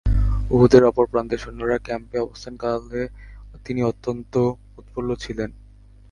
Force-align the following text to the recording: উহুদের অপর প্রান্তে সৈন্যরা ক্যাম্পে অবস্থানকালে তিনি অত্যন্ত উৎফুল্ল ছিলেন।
উহুদের 0.49 0.83
অপর 0.83 1.05
প্রান্তে 1.07 1.35
সৈন্যরা 1.37 1.77
ক্যাম্পে 1.77 2.17
অবস্থানকালে 2.19 3.01
তিনি 3.65 3.81
অত্যন্ত 3.83 4.33
উৎফুল্ল 4.77 5.09
ছিলেন। 5.15 5.49